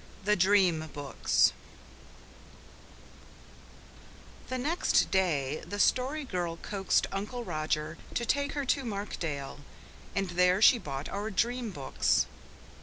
[0.23, 1.53] THE DREAM BOOKS
[4.47, 9.59] The next day the Story Girl coaxed Uncle Roger to take her to Markdale,
[10.15, 12.25] and there she bought our dream books.